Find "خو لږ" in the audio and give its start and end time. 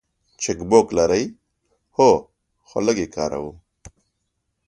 2.67-2.97